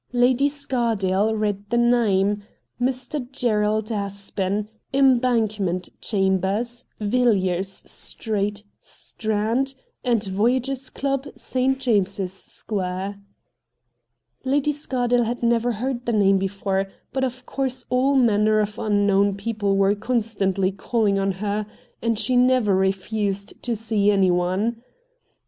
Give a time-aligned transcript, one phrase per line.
[0.13, 2.43] Lady THE CULTURE COLLEGE 179 Scardale read the name,'
[2.81, 3.31] Mr.
[3.31, 11.77] Gerald Aspen, Embankment Chambers, Yilliers Street, Strand, and Voyagers' Club, St.
[11.79, 13.19] James's Square.'
[14.43, 19.35] Lady Scardale had never heard the name before, but of course all manner of unknown
[19.37, 21.67] people were constantly calling on her,
[22.01, 24.81] and she never refused to see anyone.